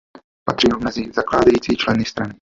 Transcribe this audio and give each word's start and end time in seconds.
Patřil 0.45 0.79
mezi 0.79 1.11
zakládající 1.15 1.75
členy 1.77 2.05
strany. 2.05 2.33